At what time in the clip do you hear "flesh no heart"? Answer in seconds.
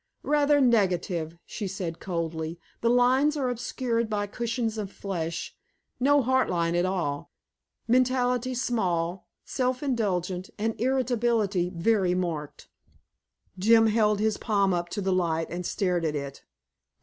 4.91-6.49